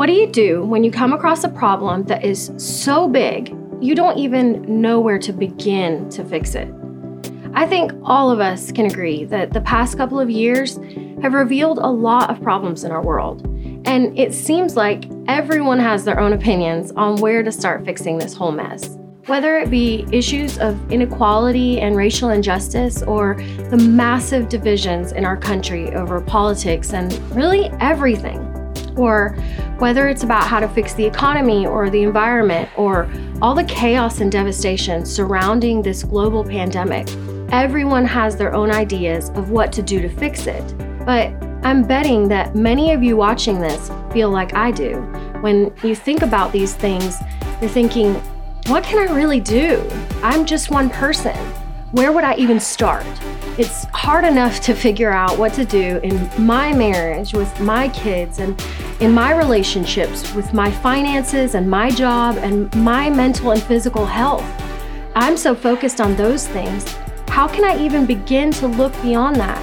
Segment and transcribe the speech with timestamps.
[0.00, 3.94] What do you do when you come across a problem that is so big you
[3.94, 6.72] don't even know where to begin to fix it?
[7.52, 10.78] I think all of us can agree that the past couple of years
[11.20, 13.44] have revealed a lot of problems in our world.
[13.84, 18.32] And it seems like everyone has their own opinions on where to start fixing this
[18.32, 18.96] whole mess.
[19.26, 23.34] Whether it be issues of inequality and racial injustice, or
[23.68, 28.49] the massive divisions in our country over politics and really everything,
[28.96, 29.30] or
[29.78, 33.10] whether it's about how to fix the economy or the environment, or
[33.40, 37.08] all the chaos and devastation surrounding this global pandemic,
[37.52, 40.64] everyone has their own ideas of what to do to fix it.
[41.04, 41.32] But
[41.62, 44.96] I'm betting that many of you watching this feel like I do.
[45.40, 47.18] When you think about these things,
[47.60, 48.14] you're thinking,
[48.66, 49.86] what can I really do?
[50.22, 51.36] I'm just one person.
[51.92, 53.04] Where would I even start?
[53.58, 58.38] It's hard enough to figure out what to do in my marriage with my kids
[58.38, 58.62] and
[59.00, 64.44] in my relationships with my finances and my job and my mental and physical health.
[65.16, 66.88] I'm so focused on those things.
[67.26, 69.60] How can I even begin to look beyond that?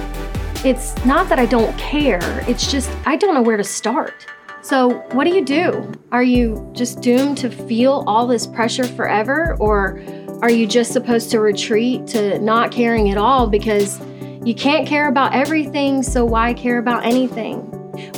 [0.66, 4.26] It's not that I don't care, it's just I don't know where to start.
[4.60, 5.90] So, what do you do?
[6.12, 9.56] Are you just doomed to feel all this pressure forever?
[9.60, 10.02] Or
[10.40, 14.00] are you just supposed to retreat to not caring at all because
[14.44, 17.64] you can't care about everything, so why care about anything?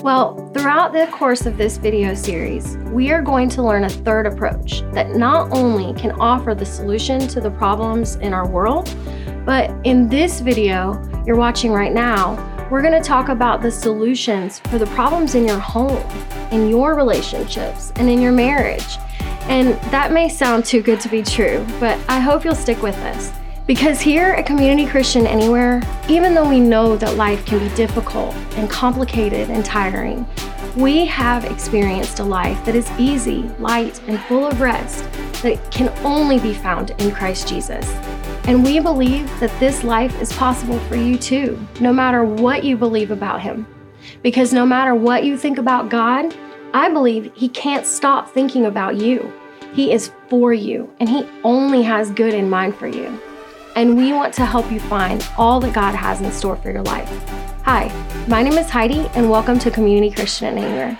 [0.02, 4.27] Well, throughout the course of this video series, we are going to learn a third
[4.27, 8.94] approach that not only can offer the solution to the problems in our world,
[9.46, 12.36] but in this video you're watching right now,
[12.70, 16.06] we're going to talk about the solutions for the problems in your home,
[16.52, 18.98] in your relationships, and in your marriage.
[19.50, 22.96] And that may sound too good to be true, but I hope you'll stick with
[22.98, 23.32] us.
[23.66, 28.32] Because here at Community Christian Anywhere, even though we know that life can be difficult
[28.54, 30.24] and complicated and tiring,
[30.76, 35.02] we have experienced a life that is easy, light, and full of rest
[35.42, 37.88] that can only be found in Christ Jesus.
[38.44, 42.77] And we believe that this life is possible for you too, no matter what you
[42.77, 43.66] believe about Him.
[44.22, 46.33] Because no matter what you think about God,
[46.72, 49.33] I believe He can't stop thinking about you.
[49.73, 53.20] He is for you, and He only has good in mind for you.
[53.77, 56.83] And we want to help you find all that God has in store for your
[56.83, 57.08] life.
[57.63, 57.89] Hi,
[58.27, 60.97] my name is Heidi, and welcome to Community Christian Anywhere.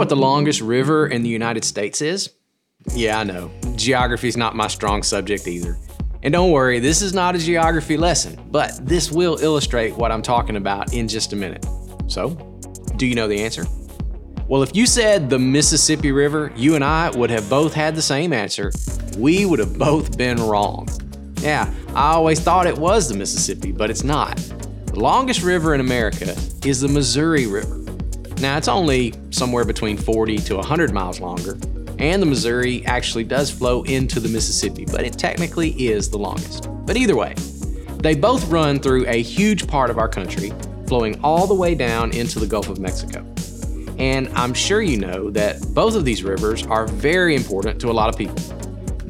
[0.00, 2.30] What the longest river in the United States is?
[2.94, 3.50] Yeah, I know.
[3.76, 5.76] Geography's not my strong subject either.
[6.22, 10.22] And don't worry, this is not a geography lesson, but this will illustrate what I'm
[10.22, 11.66] talking about in just a minute.
[12.06, 12.30] So,
[12.96, 13.66] do you know the answer?
[14.48, 18.00] Well, if you said the Mississippi River, you and I would have both had the
[18.00, 18.72] same answer.
[19.18, 20.88] We would have both been wrong.
[21.42, 24.38] Yeah, I always thought it was the Mississippi, but it's not.
[24.86, 26.34] The longest river in America
[26.64, 27.79] is the Missouri River.
[28.40, 31.58] Now, it's only somewhere between 40 to 100 miles longer,
[31.98, 36.66] and the Missouri actually does flow into the Mississippi, but it technically is the longest.
[36.86, 37.34] But either way,
[37.98, 40.54] they both run through a huge part of our country,
[40.86, 43.26] flowing all the way down into the Gulf of Mexico.
[43.98, 47.92] And I'm sure you know that both of these rivers are very important to a
[47.92, 48.38] lot of people.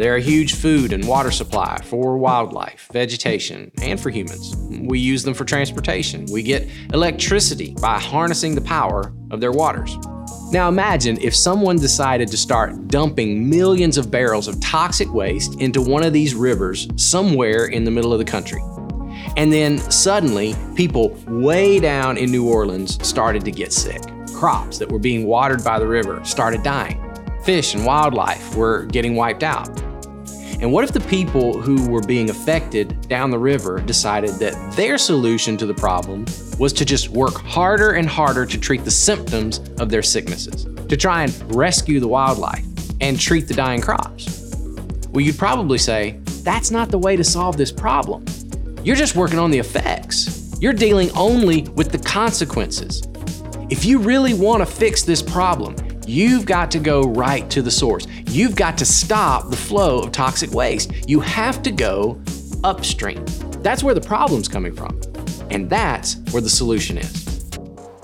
[0.01, 4.57] They're a huge food and water supply for wildlife, vegetation, and for humans.
[4.57, 6.25] We use them for transportation.
[6.33, 9.95] We get electricity by harnessing the power of their waters.
[10.53, 15.83] Now imagine if someone decided to start dumping millions of barrels of toxic waste into
[15.83, 18.63] one of these rivers somewhere in the middle of the country.
[19.37, 24.01] And then suddenly, people way down in New Orleans started to get sick.
[24.33, 26.99] Crops that were being watered by the river started dying.
[27.45, 29.69] Fish and wildlife were getting wiped out.
[30.61, 34.99] And what if the people who were being affected down the river decided that their
[34.99, 36.27] solution to the problem
[36.59, 40.99] was to just work harder and harder to treat the symptoms of their sicknesses, to
[40.99, 42.63] try and rescue the wildlife
[43.01, 44.55] and treat the dying crops?
[45.09, 48.27] Well, you'd probably say, that's not the way to solve this problem.
[48.85, 50.59] You're just working on the effects.
[50.61, 53.03] You're dealing only with the consequences.
[53.71, 55.75] If you really want to fix this problem,
[56.11, 58.09] You've got to go right to the source.
[58.31, 60.93] You've got to stop the flow of toxic waste.
[61.09, 62.23] You have to go
[62.63, 63.25] upstream.
[63.61, 65.01] That's where the problem's coming from.
[65.51, 67.51] And that's where the solution is.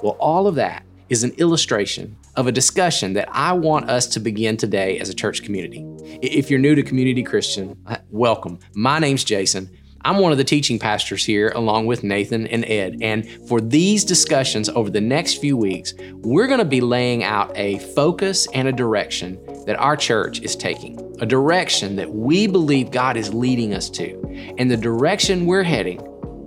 [0.02, 4.20] Well, all of that is an illustration of a discussion that I want us to
[4.20, 5.87] begin today as a church community.
[6.20, 8.58] If you're new to Community Christian, uh, welcome.
[8.75, 9.70] My name's Jason.
[10.06, 12.99] I'm one of the teaching pastors here, along with Nathan and Ed.
[13.03, 17.50] And for these discussions over the next few weeks, we're going to be laying out
[17.56, 19.37] a focus and a direction
[19.67, 24.55] that our church is taking, a direction that we believe God is leading us to.
[24.58, 26.00] And the direction we're heading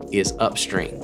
[0.09, 1.03] is upstream.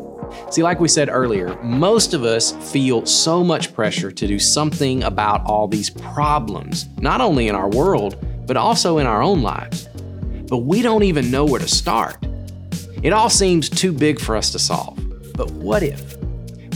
[0.49, 5.03] See, like we said earlier, most of us feel so much pressure to do something
[5.03, 9.89] about all these problems, not only in our world, but also in our own lives.
[10.47, 12.24] But we don't even know where to start.
[13.05, 14.97] It all seems too big for us to solve.
[15.37, 16.17] But what if?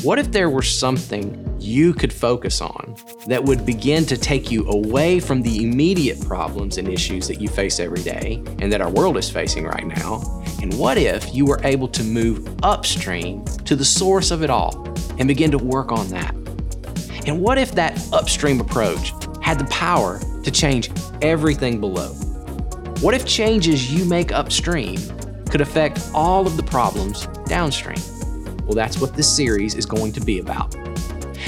[0.04, 2.96] What if there were something you could focus on
[3.26, 7.48] that would begin to take you away from the immediate problems and issues that you
[7.48, 10.22] face every day and that our world is facing right now?
[10.62, 14.86] And what if you were able to move upstream to the source of it all
[15.18, 16.36] and begin to work on that?
[17.26, 20.92] And what if that upstream approach had the power to change
[21.24, 22.10] everything below?
[23.02, 25.00] What if changes you make upstream
[25.50, 28.00] could affect all of the problems downstream.
[28.66, 30.76] Well, that's what this series is going to be about.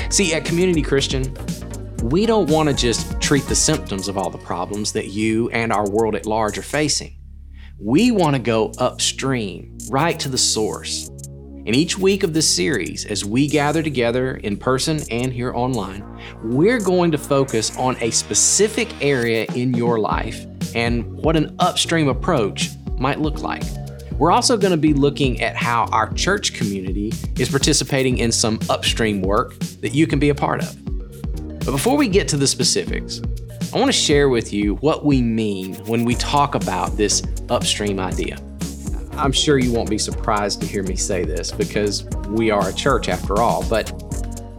[0.09, 1.33] See, at Community Christian,
[2.03, 5.71] we don't want to just treat the symptoms of all the problems that you and
[5.71, 7.15] our world at large are facing.
[7.80, 11.09] We want to go upstream, right to the source.
[11.63, 16.04] In each week of this series, as we gather together in person and here online,
[16.44, 22.07] we're going to focus on a specific area in your life and what an upstream
[22.07, 23.63] approach might look like.
[24.21, 28.59] We're also going to be looking at how our church community is participating in some
[28.69, 30.85] upstream work that you can be a part of.
[31.65, 33.19] But before we get to the specifics,
[33.73, 38.00] I want to share with you what we mean when we talk about this upstream
[38.00, 38.38] idea.
[39.13, 42.73] I'm sure you won't be surprised to hear me say this because we are a
[42.73, 43.91] church after all, but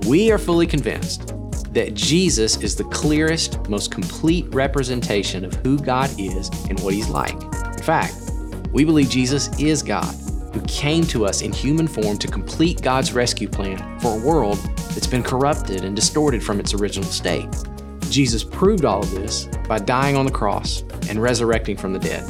[0.06, 1.37] we are fully convinced
[1.73, 7.09] that Jesus is the clearest, most complete representation of who God is and what He's
[7.09, 7.41] like.
[7.41, 8.22] In fact,
[8.73, 10.15] we believe Jesus is God,
[10.55, 14.59] who came to us in human form to complete God's rescue plan for a world
[14.95, 17.49] that's been corrupted and distorted from its original state.
[18.09, 22.23] Jesus proved all of this by dying on the cross and resurrecting from the dead.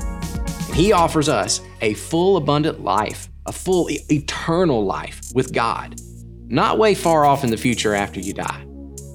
[0.66, 6.00] And he offers us a full, abundant life, a full, eternal life with God.
[6.46, 8.64] Not way far off in the future after you die,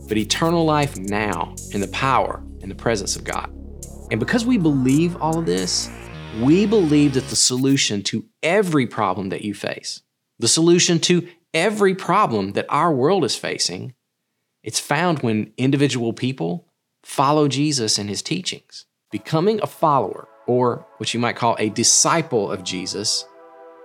[0.08, 3.50] but eternal life now in the power and the presence of God.
[4.12, 5.90] And because we believe all of this,
[6.42, 10.02] we believe that the solution to every problem that you face,
[10.40, 13.94] the solution to every problem that our world is facing,
[14.64, 16.68] it's found when individual people
[17.04, 18.86] follow Jesus and his teachings.
[19.12, 23.26] Becoming a follower, or what you might call a disciple of Jesus,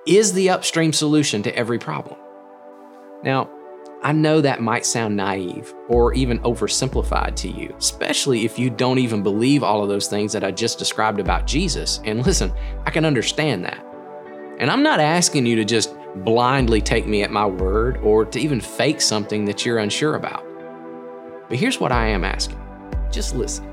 [0.07, 2.17] is the upstream solution to every problem.
[3.23, 3.49] Now,
[4.05, 8.99] I know that might sound naive or even oversimplified to you, especially if you don't
[8.99, 12.01] even believe all of those things that I just described about Jesus.
[12.05, 12.53] And listen,
[12.85, 13.79] I can understand that.
[14.59, 18.41] And I'm not asking you to just blindly take me at my word or to
[18.41, 20.45] even fake something that you're unsure about.
[21.49, 22.59] But here's what I am asking
[23.13, 23.65] just listen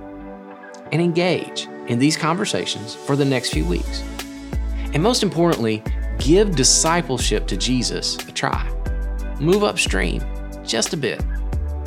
[0.91, 4.03] and engage in these conversations for the next few weeks.
[4.93, 5.81] And most importantly,
[6.19, 8.69] give discipleship to Jesus a try
[9.39, 10.23] move upstream
[10.65, 11.23] just a bit.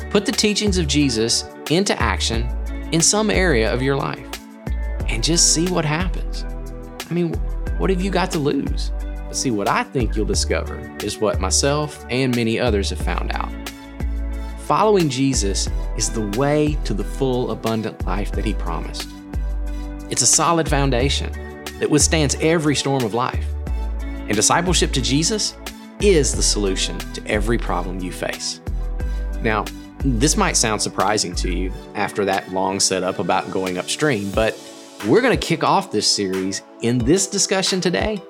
[0.09, 2.47] Put the teachings of Jesus into action
[2.91, 4.27] in some area of your life
[5.07, 6.43] and just see what happens.
[7.09, 7.33] I mean,
[7.77, 8.91] what have you got to lose?
[9.27, 13.31] But see, what I think you'll discover is what myself and many others have found
[13.33, 13.51] out.
[14.65, 19.09] Following Jesus is the way to the full, abundant life that He promised.
[20.09, 21.31] It's a solid foundation
[21.79, 23.45] that withstands every storm of life.
[23.99, 25.57] And discipleship to Jesus
[26.03, 28.59] is the solution to every problem you face.
[29.41, 29.63] Now,
[29.99, 34.59] this might sound surprising to you after that long setup about going upstream, but
[35.07, 38.21] we're going to kick off this series in this discussion today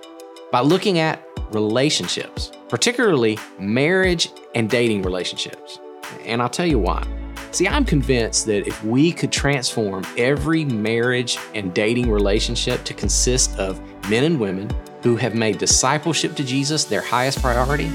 [0.51, 5.79] by looking at relationships, particularly marriage and dating relationships.
[6.25, 7.03] And I'll tell you why.
[7.49, 13.57] See, I'm convinced that if we could transform every marriage and dating relationship to consist
[13.57, 14.71] of men and women
[15.03, 17.91] who have made discipleship to Jesus their highest priority,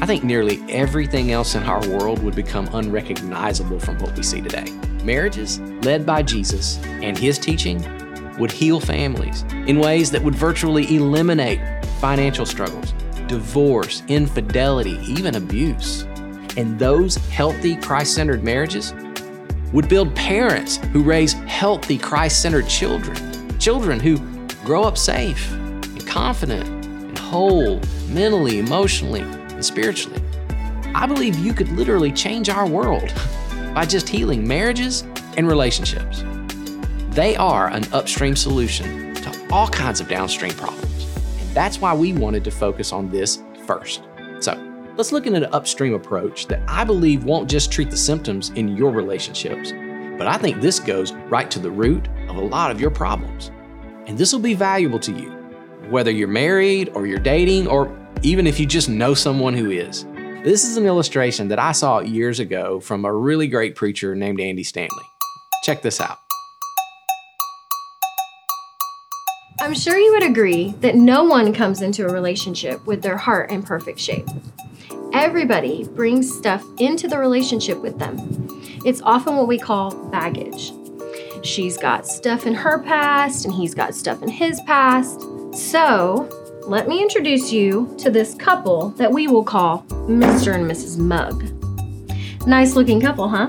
[0.00, 4.40] I think nearly everything else in our world would become unrecognizable from what we see
[4.40, 4.70] today.
[5.04, 7.84] Marriages led by Jesus and his teaching
[8.38, 11.60] would heal families in ways that would virtually eliminate
[12.00, 12.92] financial struggles,
[13.26, 16.02] divorce, infidelity, even abuse.
[16.56, 18.94] And those healthy, Christ centered marriages
[19.72, 24.18] would build parents who raise healthy, Christ centered children, children who
[24.64, 25.50] grow up safe
[26.16, 30.20] confident and whole mentally, emotionally, and spiritually.
[30.94, 33.12] I believe you could literally change our world.
[33.76, 35.02] by just healing marriages
[35.36, 36.24] and relationships.
[37.10, 41.06] They are an upstream solution to all kinds of downstream problems.
[41.38, 44.00] And that's why we wanted to focus on this first.
[44.40, 44.54] So,
[44.96, 48.78] let's look at an upstream approach that I believe won't just treat the symptoms in
[48.78, 49.72] your relationships,
[50.16, 53.50] but I think this goes right to the root of a lot of your problems.
[54.06, 55.35] And this will be valuable to you,
[55.90, 60.04] whether you're married or you're dating, or even if you just know someone who is.
[60.42, 64.40] This is an illustration that I saw years ago from a really great preacher named
[64.40, 65.04] Andy Stanley.
[65.64, 66.18] Check this out.
[69.58, 73.50] I'm sure you would agree that no one comes into a relationship with their heart
[73.50, 74.28] in perfect shape.
[75.12, 78.18] Everybody brings stuff into the relationship with them.
[78.84, 80.72] It's often what we call baggage.
[81.42, 85.20] She's got stuff in her past, and he's got stuff in his past.
[85.56, 86.28] So,
[86.66, 90.54] let me introduce you to this couple that we will call Mr.
[90.54, 90.98] and Mrs.
[90.98, 91.44] Mug.
[92.46, 93.48] Nice looking couple, huh?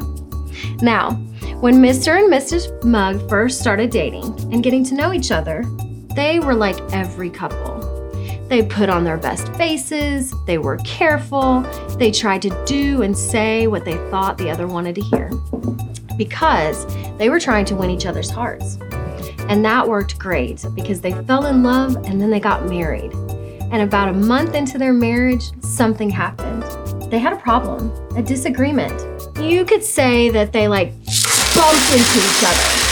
[0.82, 1.16] Now,
[1.60, 2.18] when Mr.
[2.18, 2.82] and Mrs.
[2.86, 4.24] Mug first started dating
[4.54, 5.66] and getting to know each other,
[6.16, 7.76] they were like every couple.
[8.48, 11.60] They put on their best faces, they were careful,
[11.98, 15.30] they tried to do and say what they thought the other wanted to hear
[16.16, 16.86] because
[17.18, 18.80] they were trying to win each other's hearts.
[19.50, 23.14] And that worked great because they fell in love and then they got married.
[23.72, 26.64] And about a month into their marriage, something happened.
[27.12, 28.94] They had a problem, a disagreement.
[29.40, 30.92] You could say that they like
[31.56, 32.88] bumped into each other.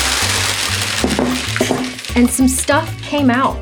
[2.15, 3.57] And some stuff came out.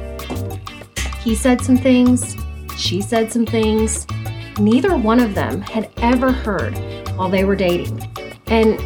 [1.22, 2.36] He said some things,
[2.78, 4.06] she said some things.
[4.60, 6.78] Neither one of them had ever heard
[7.16, 8.08] while they were dating.
[8.48, 8.80] And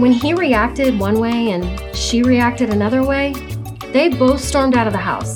[0.00, 1.64] when he reacted one way and
[1.98, 3.32] she reacted another way,
[3.92, 5.34] they both stormed out of the house.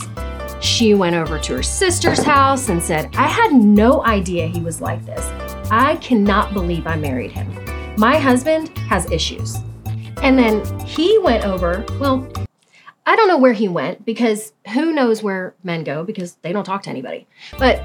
[0.60, 4.80] She went over to her sister's house and said, I had no idea he was
[4.80, 5.26] like this.
[5.70, 7.52] I cannot believe I married him.
[7.96, 9.56] My husband has issues.
[10.22, 12.26] And then he went over, well,
[13.04, 16.64] I don't know where he went because who knows where men go because they don't
[16.64, 17.26] talk to anybody.
[17.58, 17.82] But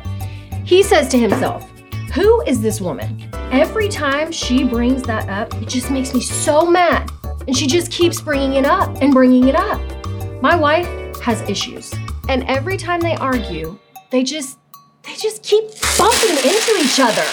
[0.64, 1.68] he says to himself,
[2.14, 3.28] Who is this woman?
[3.52, 7.10] Every time she brings that up, it just makes me so mad.
[7.48, 9.82] And she just keeps bringing it up and bringing it up.
[10.42, 10.88] My wife
[11.22, 11.94] has issues,
[12.30, 13.80] and every time they argue,
[14.12, 14.60] they just
[15.04, 15.64] they just keep
[15.98, 17.24] bumping into each other.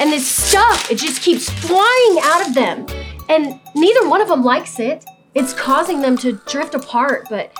[0.00, 2.86] And this stuff, it just keeps flying out of them.
[3.28, 5.04] And neither one of them likes it.
[5.34, 7.56] It's causing them to drift apart, but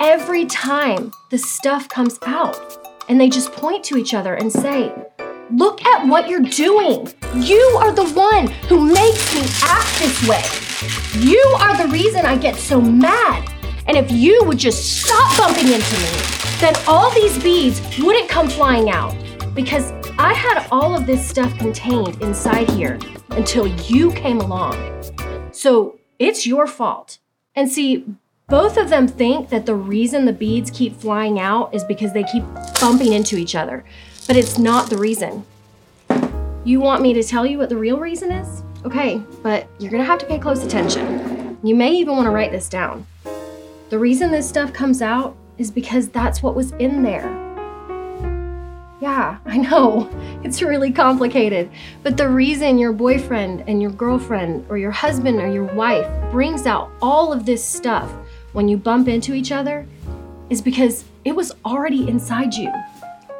[0.00, 2.58] every time the stuff comes out
[3.08, 4.92] and they just point to each other and say,
[5.50, 7.08] Look at what you're doing.
[7.36, 10.42] You are the one who makes me act this way.
[11.24, 13.48] You are the reason I get so mad.
[13.86, 16.08] And if you would just stop bumping into me,
[16.58, 19.14] then all these beads wouldn't come flying out.
[19.54, 22.98] Because I had all of this stuff contained inside here
[23.30, 24.74] until you came along.
[25.52, 27.18] So it's your fault.
[27.54, 28.04] And see,
[28.48, 32.24] both of them think that the reason the beads keep flying out is because they
[32.24, 32.44] keep
[32.80, 33.84] bumping into each other,
[34.26, 35.44] but it's not the reason.
[36.64, 38.62] You want me to tell you what the real reason is?
[38.84, 41.58] Okay, but you're gonna have to pay close attention.
[41.62, 43.06] You may even wanna write this down.
[43.88, 47.46] The reason this stuff comes out is because that's what was in there.
[49.00, 50.10] Yeah, I know.
[50.42, 51.70] It's really complicated.
[52.02, 56.66] But the reason your boyfriend and your girlfriend or your husband or your wife brings
[56.66, 58.10] out all of this stuff
[58.52, 59.86] when you bump into each other
[60.50, 62.72] is because it was already inside you.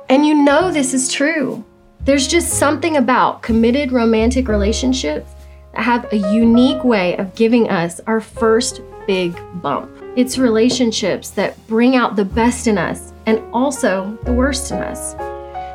[0.09, 1.65] And you know this is true.
[2.05, 5.33] There's just something about committed romantic relationships
[5.75, 9.91] that have a unique way of giving us our first big bump.
[10.15, 15.17] It's relationships that bring out the best in us and also the worst in us.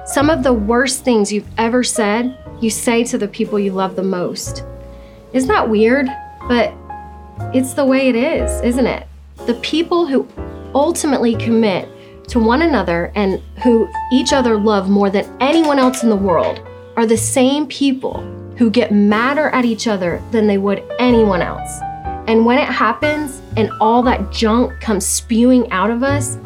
[0.09, 3.97] Some of the worst things you've ever said, you say to the people you love
[3.97, 4.63] the most.
[5.33, 6.07] Isn't that weird?
[6.47, 6.73] But
[7.53, 9.07] it's the way it is, isn't it?
[9.45, 10.25] The people who
[10.73, 11.89] ultimately commit
[12.27, 16.61] to one another and who each other love more than anyone else in the world
[16.95, 18.21] are the same people
[18.57, 21.79] who get madder at each other than they would anyone else.
[22.27, 26.37] And when it happens and all that junk comes spewing out of us,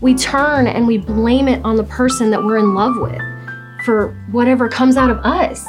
[0.00, 3.20] we turn and we blame it on the person that we're in love with
[3.84, 5.66] for whatever comes out of us.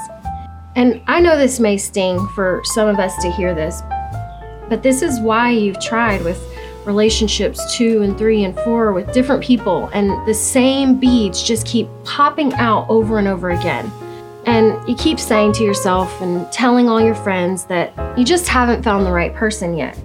[0.76, 3.82] And I know this may sting for some of us to hear this,
[4.70, 6.42] but this is why you've tried with
[6.86, 11.88] relationships two and three and four with different people, and the same beads just keep
[12.04, 13.92] popping out over and over again.
[14.46, 18.84] And you keep saying to yourself and telling all your friends that you just haven't
[18.84, 20.00] found the right person yet.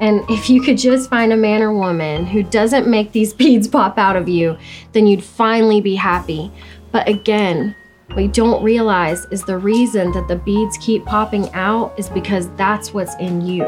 [0.00, 3.66] And if you could just find a man or woman who doesn't make these beads
[3.66, 4.56] pop out of you,
[4.92, 6.52] then you'd finally be happy.
[6.92, 7.74] But again,
[8.08, 12.48] What you don't realize is the reason that the beads keep popping out is because
[12.50, 13.64] that's what's in you.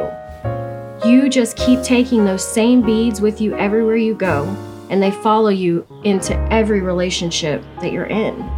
[1.04, 4.44] You just keep taking those same beads with you everywhere you go,
[4.88, 8.48] and they follow you into every relationship that you're in.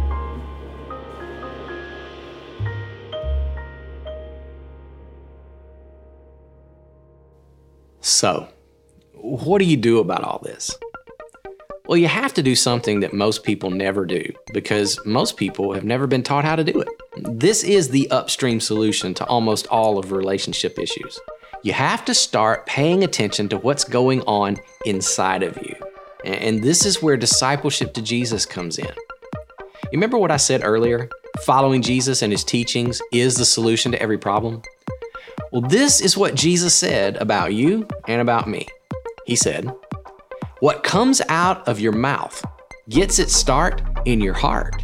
[7.99, 8.47] So,
[9.13, 10.71] what do you do about all this?
[11.87, 15.83] Well, you have to do something that most people never do because most people have
[15.83, 16.87] never been taught how to do it.
[17.17, 21.19] This is the upstream solution to almost all of relationship issues.
[21.61, 25.75] You have to start paying attention to what's going on inside of you.
[26.23, 28.85] And this is where discipleship to Jesus comes in.
[28.85, 31.09] You remember what I said earlier?
[31.45, 34.61] Following Jesus and his teachings is the solution to every problem.
[35.51, 38.65] Well, this is what Jesus said about you and about me.
[39.25, 39.69] He said,
[40.61, 42.41] What comes out of your mouth
[42.87, 44.81] gets its start in your heart.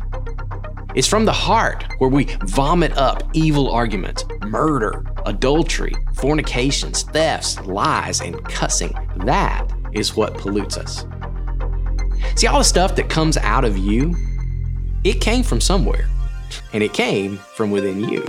[0.94, 8.22] It's from the heart where we vomit up evil arguments, murder, adultery, fornications, thefts, lies,
[8.22, 8.94] and cussing.
[9.26, 11.06] That is what pollutes us.
[12.36, 14.16] See, all the stuff that comes out of you,
[15.04, 16.08] it came from somewhere,
[16.74, 18.26] and it came from within you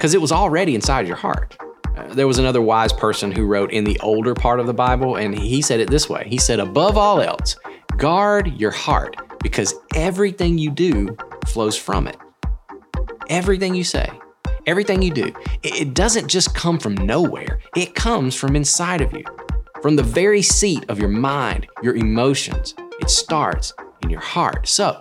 [0.00, 1.56] because it was already inside your heart.
[1.96, 5.16] Uh, there was another wise person who wrote in the older part of the Bible,
[5.16, 7.56] and he said it this way He said, Above all else,
[7.96, 12.16] guard your heart because everything you do flows from it.
[13.28, 14.10] Everything you say,
[14.70, 15.34] everything you do,
[15.64, 19.24] it doesn't just come from nowhere, it comes from inside of you,
[19.82, 22.74] from the very seat of your mind, your emotions.
[23.00, 23.72] It starts
[24.02, 24.68] in your heart.
[24.68, 25.00] So,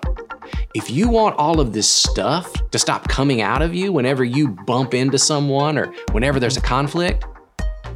[0.74, 4.48] if you want all of this stuff to stop coming out of you whenever you
[4.48, 7.26] bump into someone or whenever there's a conflict,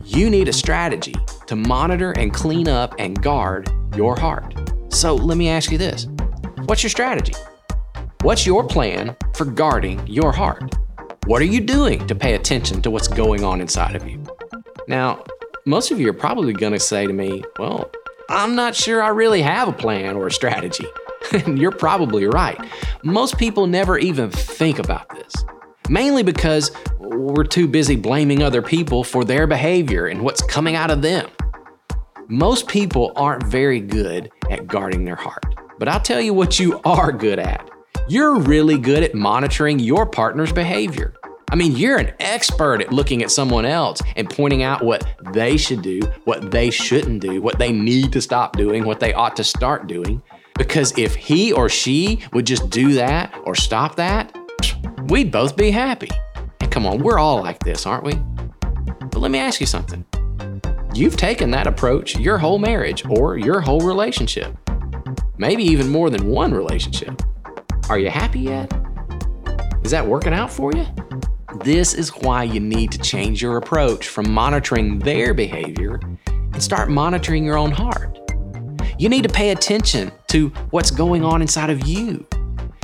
[0.05, 1.15] you need a strategy
[1.47, 4.53] to monitor and clean up and guard your heart.
[4.89, 6.07] So let me ask you this
[6.65, 7.33] What's your strategy?
[8.21, 10.75] What's your plan for guarding your heart?
[11.25, 14.21] What are you doing to pay attention to what's going on inside of you?
[14.89, 15.23] Now,
[15.65, 17.89] most of you are probably going to say to me, Well,
[18.29, 20.85] I'm not sure I really have a plan or a strategy.
[21.31, 22.59] And you're probably right.
[23.03, 25.33] Most people never even think about this,
[25.89, 26.69] mainly because
[26.99, 31.29] we're too busy blaming other people for their behavior and what's coming out of them.
[32.27, 35.45] Most people aren't very good at guarding their heart.
[35.79, 37.67] But I'll tell you what you are good at.
[38.09, 41.13] You're really good at monitoring your partner's behavior.
[41.49, 45.55] I mean, you're an expert at looking at someone else and pointing out what they
[45.55, 49.37] should do, what they shouldn't do, what they need to stop doing, what they ought
[49.37, 50.21] to start doing.
[50.57, 54.37] Because if he or she would just do that or stop that,
[55.07, 56.09] we'd both be happy.
[56.59, 58.15] And come on, we're all like this, aren't we?
[58.99, 60.05] But let me ask you something.
[60.93, 64.57] You've taken that approach your whole marriage or your whole relationship,
[65.37, 67.21] maybe even more than one relationship.
[67.89, 68.71] Are you happy yet?
[69.83, 70.85] Is that working out for you?
[71.63, 76.89] This is why you need to change your approach from monitoring their behavior and start
[76.89, 78.17] monitoring your own heart.
[78.97, 82.25] You need to pay attention to what's going on inside of you.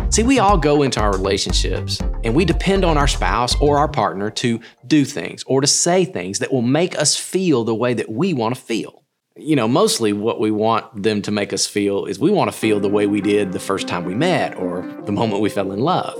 [0.09, 3.87] See, we all go into our relationships and we depend on our spouse or our
[3.87, 7.93] partner to do things or to say things that will make us feel the way
[7.93, 8.98] that we want to feel.
[9.35, 12.57] You know, mostly what we want them to make us feel is we want to
[12.57, 15.71] feel the way we did the first time we met or the moment we fell
[15.71, 16.17] in love.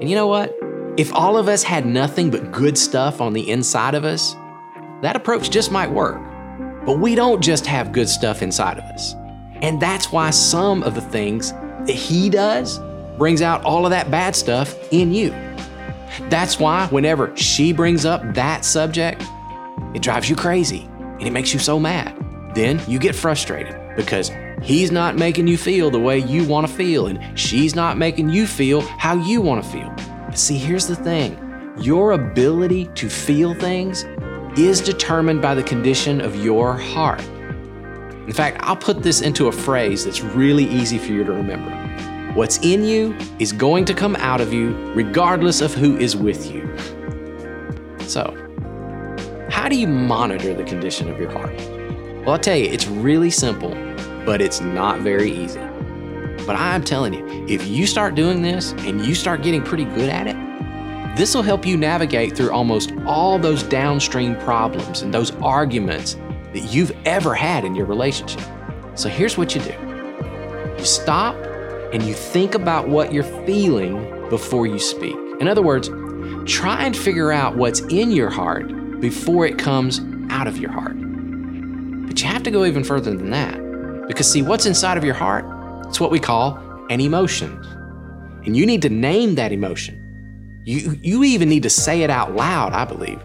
[0.00, 0.56] And you know what?
[0.96, 4.34] If all of us had nothing but good stuff on the inside of us,
[5.02, 6.20] that approach just might work.
[6.84, 9.14] But we don't just have good stuff inside of us.
[9.62, 12.80] And that's why some of the things that he does
[13.18, 15.30] brings out all of that bad stuff in you.
[16.28, 19.22] That's why whenever she brings up that subject,
[19.94, 22.16] it drives you crazy and it makes you so mad.
[22.58, 26.72] Then you get frustrated because he's not making you feel the way you want to
[26.72, 29.94] feel and she's not making you feel how you want to feel.
[30.26, 31.38] But see, here's the thing
[31.78, 34.04] your ability to feel things
[34.58, 37.22] is determined by the condition of your heart.
[38.26, 41.70] In fact, I'll put this into a phrase that's really easy for you to remember.
[42.34, 46.50] What's in you is going to come out of you regardless of who is with
[46.50, 46.68] you.
[48.00, 48.34] So,
[49.48, 51.77] how do you monitor the condition of your heart?
[52.28, 53.70] Well, I'll tell you, it's really simple,
[54.26, 55.60] but it's not very easy.
[56.46, 60.10] But I'm telling you, if you start doing this and you start getting pretty good
[60.10, 60.36] at it,
[61.16, 66.18] this will help you navigate through almost all those downstream problems and those arguments
[66.52, 68.44] that you've ever had in your relationship.
[68.94, 69.72] So here's what you do
[70.76, 71.34] you stop
[71.94, 75.16] and you think about what you're feeling before you speak.
[75.40, 75.88] In other words,
[76.44, 81.07] try and figure out what's in your heart before it comes out of your heart.
[82.48, 84.08] To go even further than that.
[84.08, 85.44] Because, see, what's inside of your heart?
[85.86, 86.56] It's what we call
[86.88, 87.62] an emotion.
[88.46, 90.62] And you need to name that emotion.
[90.64, 93.20] You, you even need to say it out loud, I believe.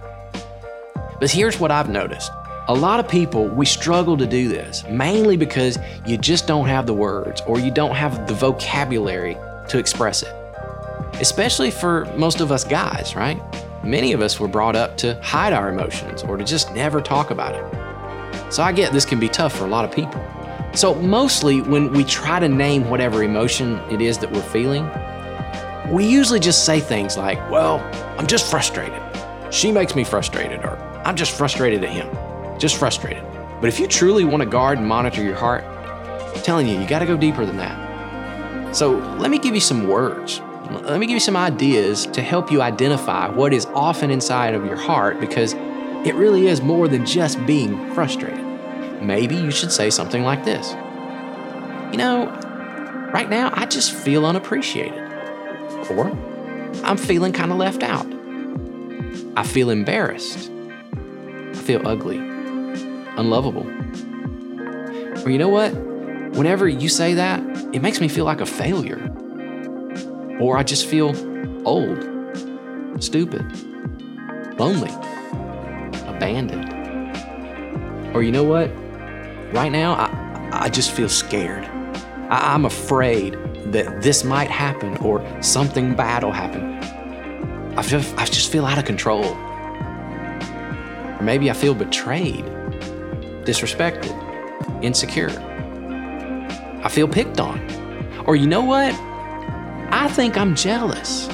[1.22, 2.30] But here's what I've noticed
[2.68, 6.86] a lot of people, we struggle to do this, mainly because you just don't have
[6.86, 9.38] the words or you don't have the vocabulary
[9.70, 10.36] to express it.
[11.22, 13.42] Especially for most of us guys, right?
[13.86, 17.32] Many of us were brought up to hide our emotions or to just never talk
[17.32, 17.93] about it.
[18.54, 20.22] So I get this can be tough for a lot of people.
[20.76, 24.90] So, mostly when we try to name whatever emotion it is that we're feeling,
[25.92, 27.80] we usually just say things like, Well,
[28.18, 29.02] I'm just frustrated.
[29.52, 32.08] She makes me frustrated, or I'm just frustrated at him
[32.64, 33.24] just frustrated.
[33.60, 36.88] But if you truly want to guard and monitor your heart, I'm telling you, you
[36.88, 38.76] got to go deeper than that.
[38.76, 40.40] So let me give you some words.
[40.72, 44.66] Let me give you some ideas to help you identify what is often inside of
[44.66, 45.54] your heart because
[46.06, 48.43] it really is more than just being frustrated.
[49.04, 50.72] Maybe you should say something like this
[51.92, 52.28] You know,
[53.14, 55.02] right now I just feel unappreciated.
[55.92, 56.12] Or
[56.84, 58.08] I'm feeling kind of left out.
[59.36, 60.50] I feel embarrassed.
[60.50, 62.34] I feel ugly
[63.18, 63.68] unlovable.
[65.24, 65.74] Or you know what?
[66.36, 67.42] Whenever you say that,
[67.74, 69.00] it makes me feel like a failure.
[70.40, 71.14] Or I just feel
[71.66, 72.00] old,
[73.00, 73.44] stupid,
[74.60, 74.92] lonely,
[76.08, 76.72] abandoned.
[78.16, 78.70] Or you know what?
[79.54, 81.64] Right now, I, I just feel scared.
[82.30, 83.38] I, I'm afraid
[83.72, 86.74] that this might happen or something bad will happen.
[87.78, 89.26] I, just, I just feel out of control.
[89.26, 92.46] Or maybe I feel betrayed
[93.46, 94.12] disrespected,
[94.84, 95.30] insecure.
[96.84, 97.60] I feel picked on.
[98.26, 98.96] Or you know what?
[99.94, 101.28] I think I'm jealous.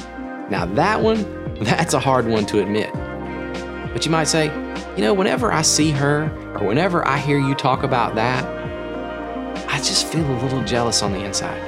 [0.49, 2.91] Now, that one, that's a hard one to admit.
[3.93, 4.47] But you might say,
[4.97, 6.29] you know, whenever I see her
[6.59, 8.45] or whenever I hear you talk about that,
[9.69, 11.59] I just feel a little jealous on the inside.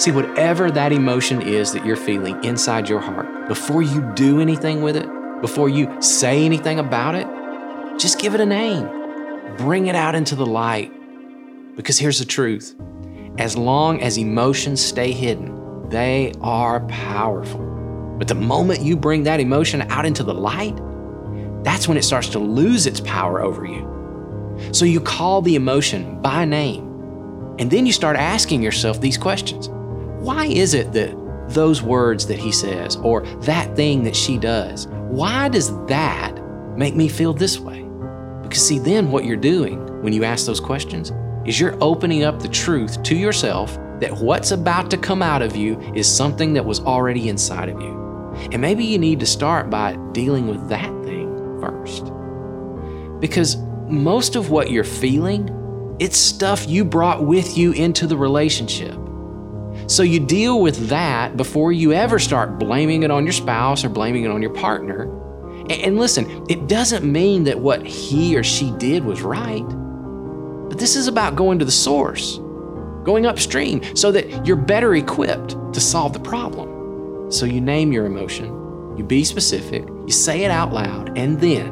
[0.00, 4.82] See, whatever that emotion is that you're feeling inside your heart, before you do anything
[4.82, 5.08] with it,
[5.40, 7.26] before you say anything about it,
[7.98, 8.88] just give it a name.
[9.56, 10.92] Bring it out into the light.
[11.76, 12.74] Because here's the truth
[13.38, 17.60] as long as emotions stay hidden, they are powerful.
[18.18, 20.78] But the moment you bring that emotion out into the light,
[21.62, 23.86] that's when it starts to lose its power over you.
[24.72, 26.86] So you call the emotion by name,
[27.58, 31.16] and then you start asking yourself these questions Why is it that
[31.48, 36.32] those words that he says, or that thing that she does, why does that
[36.76, 37.82] make me feel this way?
[38.42, 41.12] Because, see, then what you're doing when you ask those questions
[41.44, 45.56] is you're opening up the truth to yourself that what's about to come out of
[45.56, 47.98] you is something that was already inside of you.
[48.52, 51.19] And maybe you need to start by dealing with that thing
[51.60, 52.12] first.
[53.20, 53.56] Because
[53.88, 58.96] most of what you're feeling, it's stuff you brought with you into the relationship.
[59.86, 63.88] So you deal with that before you ever start blaming it on your spouse or
[63.88, 65.20] blaming it on your partner
[65.70, 69.64] and listen, it doesn't mean that what he or she did was right,
[70.68, 72.38] but this is about going to the source,
[73.04, 77.30] going upstream, so that you're better equipped to solve the problem.
[77.30, 78.46] So you name your emotion,
[78.96, 81.70] you be specific, you say it out loud, and then,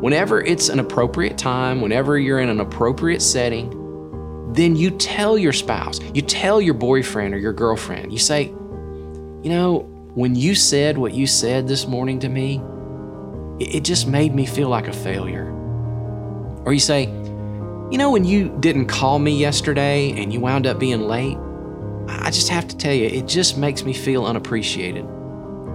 [0.00, 3.68] whenever it's an appropriate time, whenever you're in an appropriate setting,
[4.54, 9.50] then you tell your spouse, you tell your boyfriend or your girlfriend, you say, you
[9.50, 9.80] know,
[10.14, 12.62] when you said what you said this morning to me,
[13.60, 15.44] it just made me feel like a failure.
[16.64, 17.08] Or you say,
[17.90, 21.36] you know, when you didn't call me yesterday and you wound up being late,
[22.08, 25.04] I just have to tell you, it just makes me feel unappreciated.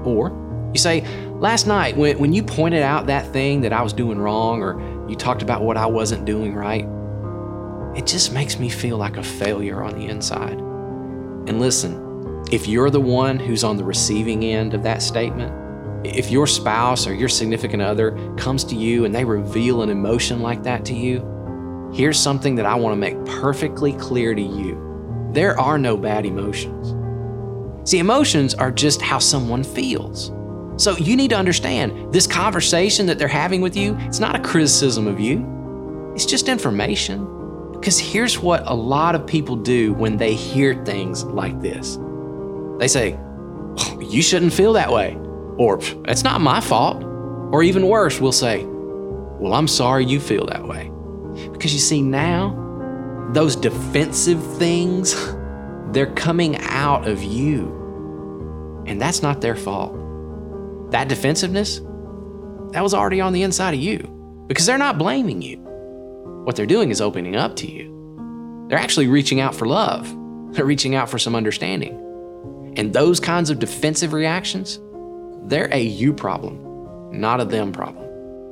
[0.04, 0.32] Or
[0.74, 1.06] you say,
[1.40, 4.80] last night when, when you pointed out that thing that I was doing wrong or
[5.10, 6.88] you talked about what I wasn't doing right,
[7.98, 10.58] it just makes me feel like a failure on the inside.
[11.48, 15.54] And listen, if you're the one who's on the receiving end of that statement,
[16.06, 20.42] if your spouse or your significant other comes to you and they reveal an emotion
[20.42, 24.84] like that to you, here's something that I want to make perfectly clear to you
[25.32, 26.96] there are no bad emotions.
[27.90, 30.32] See, emotions are just how someone feels.
[30.78, 34.40] So you need to understand this conversation that they're having with you, it's not a
[34.40, 37.32] criticism of you, it's just information.
[37.72, 41.98] Because here's what a lot of people do when they hear things like this
[42.78, 45.18] they say, oh, You shouldn't feel that way.
[45.58, 47.04] Or, it's not my fault.
[47.54, 50.92] Or even worse, we'll say, Well, I'm sorry you feel that way.
[51.52, 52.62] Because you see, now,
[53.34, 55.16] those defensive things,
[55.92, 58.84] they're coming out of you.
[58.86, 59.94] And that's not their fault.
[60.92, 61.80] That defensiveness,
[62.72, 65.58] that was already on the inside of you because they're not blaming you.
[66.46, 68.66] What they're doing is opening up to you.
[68.70, 70.08] They're actually reaching out for love,
[70.54, 72.02] they're reaching out for some understanding.
[72.78, 74.80] And those kinds of defensive reactions,
[75.46, 76.60] they're a you problem,
[77.12, 78.06] not a them problem.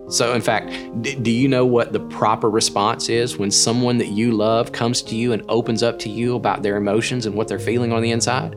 [0.09, 0.69] So, in fact,
[1.01, 5.01] d- do you know what the proper response is when someone that you love comes
[5.03, 8.01] to you and opens up to you about their emotions and what they're feeling on
[8.01, 8.53] the inside?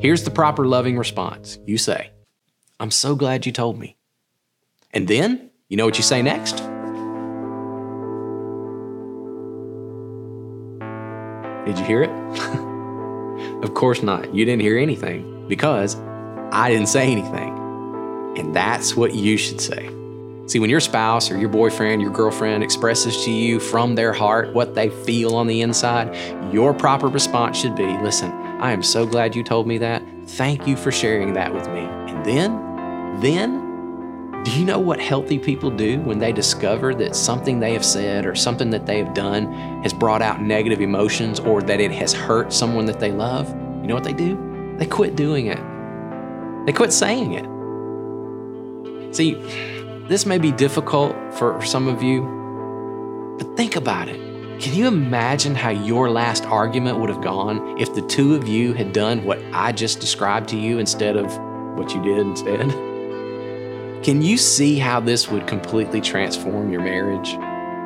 [0.00, 2.10] Here's the proper loving response you say,
[2.80, 3.98] I'm so glad you told me.
[4.92, 6.56] And then, you know what you say next?
[11.66, 12.10] Did you hear it?
[13.62, 14.34] of course not.
[14.34, 15.94] You didn't hear anything because
[16.52, 17.54] I didn't say anything.
[18.38, 19.90] And that's what you should say.
[20.46, 24.54] See, when your spouse or your boyfriend, your girlfriend expresses to you from their heart
[24.54, 26.16] what they feel on the inside,
[26.52, 30.02] your proper response should be listen, I am so glad you told me that.
[30.26, 31.80] Thank you for sharing that with me.
[31.80, 32.69] And then,
[33.18, 37.84] then, do you know what healthy people do when they discover that something they have
[37.84, 41.90] said or something that they have done has brought out negative emotions or that it
[41.92, 43.48] has hurt someone that they love?
[43.82, 44.74] You know what they do?
[44.78, 45.58] They quit doing it.
[46.66, 49.14] They quit saying it.
[49.14, 49.34] See,
[50.08, 54.18] this may be difficult for some of you, but think about it.
[54.60, 58.72] Can you imagine how your last argument would have gone if the two of you
[58.72, 61.36] had done what I just described to you instead of
[61.76, 62.72] what you did instead?
[64.02, 67.32] Can you see how this would completely transform your marriage,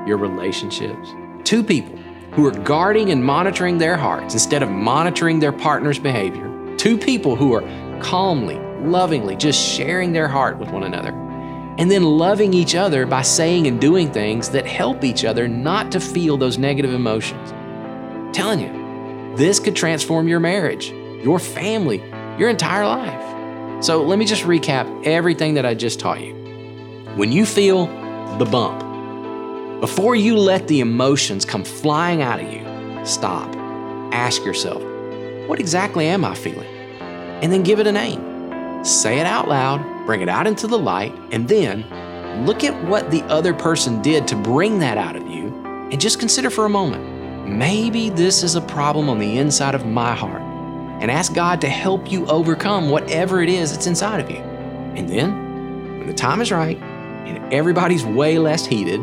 [0.07, 1.09] your relationships?
[1.43, 1.97] Two people
[2.31, 6.77] who are guarding and monitoring their hearts instead of monitoring their partner's behavior.
[6.77, 7.63] Two people who are
[8.01, 11.11] calmly, lovingly just sharing their heart with one another
[11.79, 15.91] and then loving each other by saying and doing things that help each other not
[15.91, 17.51] to feel those negative emotions.
[17.51, 20.91] I'm telling you, this could transform your marriage,
[21.25, 21.99] your family,
[22.39, 23.34] your entire life.
[23.85, 26.33] So let me just recap everything that I just taught you.
[27.17, 27.87] When you feel
[28.39, 28.81] the bump,
[29.83, 32.65] before you let the emotions come flying out of you,
[33.05, 33.55] stop.
[34.15, 34.83] Ask yourself,
[35.47, 36.67] what exactly am I feeling?
[37.43, 38.85] And then give it a name.
[38.87, 41.85] Say it out loud bring it out into the light, and then
[42.47, 45.49] look at what the other person did to bring that out of you,
[45.91, 47.13] and just consider for a moment
[47.47, 50.54] maybe this is a problem on the inside of my heart.
[51.05, 54.39] And ask God to help you overcome whatever it is that's inside of you.
[54.39, 59.03] And then, when the time is right and everybody's way less heated,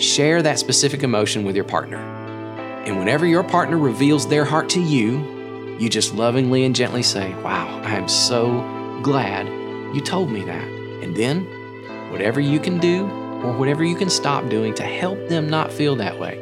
[0.00, 1.98] share that specific emotion with your partner.
[2.86, 7.34] And whenever your partner reveals their heart to you, you just lovingly and gently say,
[7.42, 8.62] Wow, I am so
[9.02, 9.48] glad
[9.94, 10.66] you told me that.
[11.02, 11.44] And then,
[12.10, 13.04] whatever you can do
[13.42, 16.38] or whatever you can stop doing to help them not feel that way,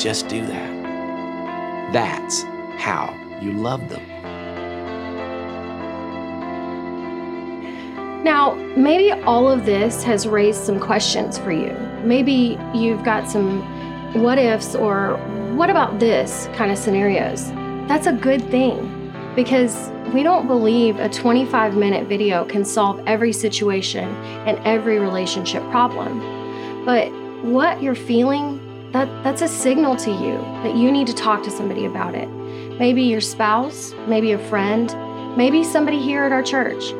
[0.00, 1.92] just do that.
[1.92, 2.42] That's
[2.76, 4.02] how you love them.
[8.24, 11.72] Now, maybe all of this has raised some questions for you.
[12.02, 13.62] Maybe you've got some
[14.22, 15.16] what ifs or
[15.54, 17.50] what about this kind of scenarios.
[17.88, 23.32] That's a good thing because we don't believe a 25 minute video can solve every
[23.32, 24.08] situation
[24.46, 26.18] and every relationship problem.
[26.84, 28.60] But what you're feeling,
[28.92, 32.28] that, that's a signal to you that you need to talk to somebody about it.
[32.78, 34.94] Maybe your spouse, maybe a friend,
[35.36, 36.94] maybe somebody here at our church.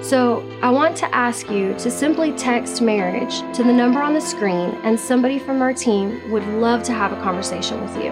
[0.00, 4.20] So, I want to ask you to simply text marriage to the number on the
[4.20, 8.10] screen, and somebody from our team would love to have a conversation with you.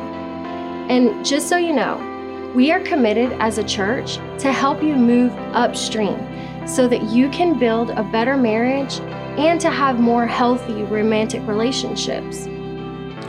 [0.88, 5.32] And just so you know, we are committed as a church to help you move
[5.52, 6.18] upstream
[6.66, 8.98] so that you can build a better marriage
[9.38, 12.46] and to have more healthy romantic relationships.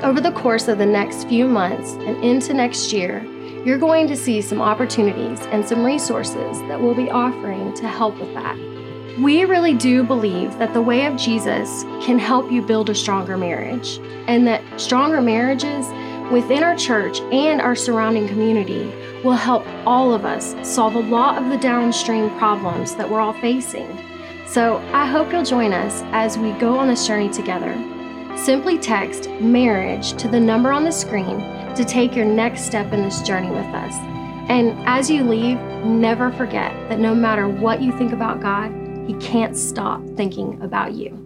[0.04, 3.26] Over the course of the next few months and into next year,
[3.66, 8.18] you're going to see some opportunities and some resources that we'll be offering to help
[8.20, 8.58] with that.
[9.20, 13.38] We really do believe that the way of Jesus can help you build a stronger
[13.38, 15.88] marriage, and that stronger marriages
[16.32, 18.92] within our church and our surrounding community
[19.24, 23.34] will help all of us solve a lot of the downstream problems that we're all
[23.34, 23.88] facing.
[24.48, 27.74] So I hope you'll join us as we go on this journey together.
[28.36, 31.40] Simply text marriage to the number on the screen
[31.76, 33.94] to take your next step in this journey with us.
[34.50, 38.72] And as you leave, never forget that no matter what you think about God,
[39.08, 41.23] He can't stop thinking about you.